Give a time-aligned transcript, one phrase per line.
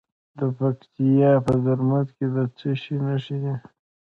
[0.37, 3.55] د پکتیا په زرمت کې د څه شي نښې دي؟